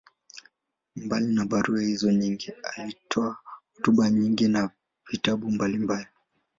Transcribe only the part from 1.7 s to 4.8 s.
hizo nyingi, alitoa hotuba nyingi na